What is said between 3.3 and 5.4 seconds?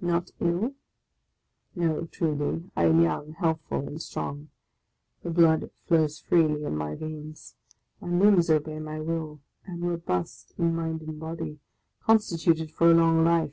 healthful, and strong; the